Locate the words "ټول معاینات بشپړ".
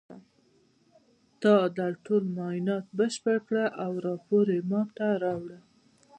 2.05-3.37